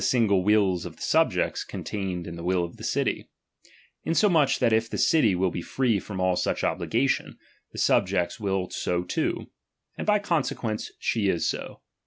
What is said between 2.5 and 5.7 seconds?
of the city; insomuch that if the city will be